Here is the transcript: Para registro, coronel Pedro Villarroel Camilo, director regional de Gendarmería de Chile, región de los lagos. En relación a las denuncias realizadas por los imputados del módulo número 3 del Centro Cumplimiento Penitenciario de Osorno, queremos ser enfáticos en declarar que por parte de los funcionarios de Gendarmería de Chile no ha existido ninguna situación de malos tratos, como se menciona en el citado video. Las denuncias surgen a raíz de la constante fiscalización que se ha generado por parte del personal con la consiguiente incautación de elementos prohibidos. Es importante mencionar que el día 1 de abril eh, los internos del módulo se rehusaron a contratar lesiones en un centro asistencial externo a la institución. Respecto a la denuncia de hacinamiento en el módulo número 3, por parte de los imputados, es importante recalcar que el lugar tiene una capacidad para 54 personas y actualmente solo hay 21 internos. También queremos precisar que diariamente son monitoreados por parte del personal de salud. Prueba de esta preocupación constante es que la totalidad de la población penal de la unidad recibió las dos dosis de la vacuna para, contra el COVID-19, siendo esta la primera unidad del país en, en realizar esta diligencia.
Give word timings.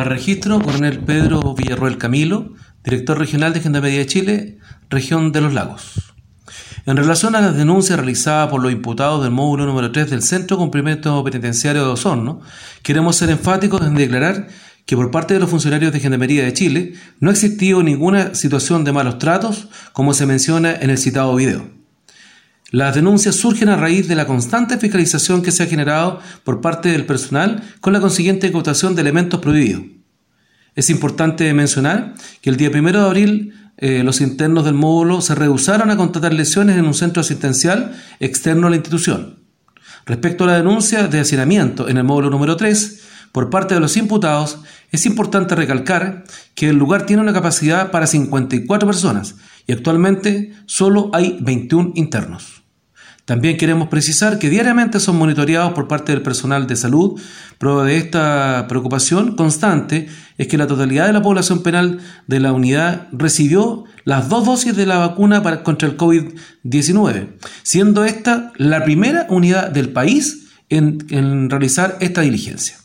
Para 0.00 0.12
registro, 0.12 0.62
coronel 0.62 1.00
Pedro 1.00 1.54
Villarroel 1.54 1.98
Camilo, 1.98 2.54
director 2.82 3.18
regional 3.18 3.52
de 3.52 3.60
Gendarmería 3.60 3.98
de 3.98 4.06
Chile, 4.06 4.58
región 4.88 5.30
de 5.30 5.42
los 5.42 5.52
lagos. 5.52 6.14
En 6.86 6.96
relación 6.96 7.34
a 7.34 7.42
las 7.42 7.54
denuncias 7.54 7.98
realizadas 7.98 8.48
por 8.48 8.62
los 8.62 8.72
imputados 8.72 9.22
del 9.22 9.30
módulo 9.30 9.66
número 9.66 9.92
3 9.92 10.08
del 10.08 10.22
Centro 10.22 10.56
Cumplimiento 10.56 11.22
Penitenciario 11.22 11.84
de 11.84 11.90
Osorno, 11.90 12.40
queremos 12.82 13.16
ser 13.16 13.28
enfáticos 13.28 13.82
en 13.82 13.94
declarar 13.94 14.48
que 14.86 14.96
por 14.96 15.10
parte 15.10 15.34
de 15.34 15.40
los 15.40 15.50
funcionarios 15.50 15.92
de 15.92 16.00
Gendarmería 16.00 16.44
de 16.44 16.54
Chile 16.54 16.94
no 17.18 17.28
ha 17.28 17.34
existido 17.34 17.82
ninguna 17.82 18.34
situación 18.34 18.84
de 18.84 18.92
malos 18.92 19.18
tratos, 19.18 19.68
como 19.92 20.14
se 20.14 20.24
menciona 20.24 20.72
en 20.72 20.88
el 20.88 20.96
citado 20.96 21.34
video. 21.34 21.79
Las 22.70 22.94
denuncias 22.94 23.34
surgen 23.34 23.68
a 23.68 23.76
raíz 23.76 24.06
de 24.06 24.14
la 24.14 24.26
constante 24.26 24.78
fiscalización 24.78 25.42
que 25.42 25.50
se 25.50 25.64
ha 25.64 25.66
generado 25.66 26.20
por 26.44 26.60
parte 26.60 26.90
del 26.90 27.04
personal 27.04 27.62
con 27.80 27.92
la 27.92 28.00
consiguiente 28.00 28.46
incautación 28.46 28.94
de 28.94 29.00
elementos 29.00 29.40
prohibidos. 29.40 29.82
Es 30.76 30.88
importante 30.88 31.52
mencionar 31.52 32.14
que 32.40 32.48
el 32.48 32.56
día 32.56 32.70
1 32.72 32.92
de 32.92 32.98
abril 33.00 33.54
eh, 33.76 34.02
los 34.04 34.20
internos 34.20 34.64
del 34.64 34.74
módulo 34.74 35.20
se 35.20 35.34
rehusaron 35.34 35.90
a 35.90 35.96
contratar 35.96 36.32
lesiones 36.32 36.76
en 36.76 36.86
un 36.86 36.94
centro 36.94 37.22
asistencial 37.22 37.92
externo 38.20 38.68
a 38.68 38.70
la 38.70 38.76
institución. 38.76 39.40
Respecto 40.06 40.44
a 40.44 40.48
la 40.48 40.56
denuncia 40.56 41.08
de 41.08 41.18
hacinamiento 41.18 41.88
en 41.88 41.96
el 41.96 42.04
módulo 42.04 42.30
número 42.30 42.56
3, 42.56 43.00
por 43.32 43.50
parte 43.50 43.74
de 43.74 43.80
los 43.80 43.96
imputados, 43.96 44.60
es 44.92 45.06
importante 45.06 45.54
recalcar 45.54 46.24
que 46.54 46.68
el 46.68 46.76
lugar 46.76 47.06
tiene 47.06 47.22
una 47.22 47.32
capacidad 47.32 47.90
para 47.90 48.06
54 48.06 48.86
personas 48.86 49.36
y 49.66 49.72
actualmente 49.72 50.52
solo 50.66 51.10
hay 51.12 51.38
21 51.40 51.92
internos. 51.94 52.59
También 53.30 53.58
queremos 53.58 53.86
precisar 53.86 54.40
que 54.40 54.50
diariamente 54.50 54.98
son 54.98 55.16
monitoreados 55.16 55.72
por 55.72 55.86
parte 55.86 56.10
del 56.10 56.20
personal 56.20 56.66
de 56.66 56.74
salud. 56.74 57.20
Prueba 57.58 57.84
de 57.84 57.96
esta 57.96 58.66
preocupación 58.68 59.36
constante 59.36 60.08
es 60.36 60.48
que 60.48 60.58
la 60.58 60.66
totalidad 60.66 61.06
de 61.06 61.12
la 61.12 61.22
población 61.22 61.62
penal 61.62 62.00
de 62.26 62.40
la 62.40 62.52
unidad 62.52 63.06
recibió 63.12 63.84
las 64.02 64.28
dos 64.28 64.46
dosis 64.46 64.74
de 64.74 64.84
la 64.84 64.98
vacuna 64.98 65.44
para, 65.44 65.62
contra 65.62 65.86
el 65.86 65.96
COVID-19, 65.96 67.28
siendo 67.62 68.04
esta 68.04 68.52
la 68.56 68.82
primera 68.82 69.28
unidad 69.30 69.70
del 69.70 69.90
país 69.90 70.48
en, 70.68 71.06
en 71.10 71.50
realizar 71.50 71.98
esta 72.00 72.22
diligencia. 72.22 72.78